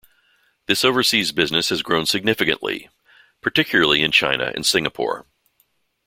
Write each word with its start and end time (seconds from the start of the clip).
This 0.65 0.83
overseas 0.83 1.31
business 1.31 1.69
has 1.69 1.83
grown 1.83 2.07
significantly, 2.07 2.89
particularly 3.39 4.01
in 4.01 4.11
China 4.11 4.51
and 4.55 4.65
Singapore. 4.65 5.27